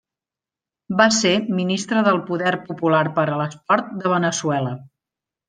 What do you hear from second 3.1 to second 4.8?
per a l'Esport de Veneçuela.